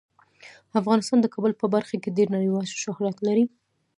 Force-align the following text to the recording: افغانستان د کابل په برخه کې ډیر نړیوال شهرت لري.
افغانستان 0.79 1.19
د 1.21 1.25
کابل 1.33 1.51
په 1.61 1.65
برخه 1.75 1.95
کې 2.03 2.15
ډیر 2.17 2.27
نړیوال 2.35 2.65
شهرت 2.83 3.17
لري. 3.27 3.45